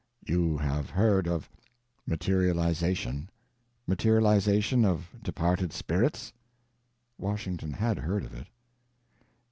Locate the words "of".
1.27-1.47, 4.83-5.11, 8.25-8.33